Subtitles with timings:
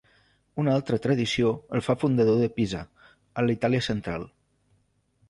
[0.61, 2.81] Una altra tradició el fa fundador de Pisa,
[3.35, 4.27] a la Itàlia central.